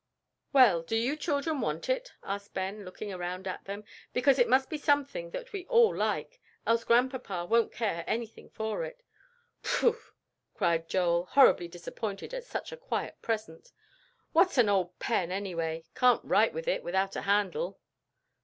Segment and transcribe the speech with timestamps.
[0.51, 4.67] "Well, do you children want it?" asked Ben, looking around at them, "because it must
[4.67, 9.03] be something that we all like, else Grandpapa won't care anything for it."
[9.61, 9.95] "Phoo!"
[10.55, 13.71] cried Joel, horribly disappointed at such a quiet present.
[14.33, 15.83] "What's an old pen, anyway?
[15.93, 17.79] Can't write with it, without a handle."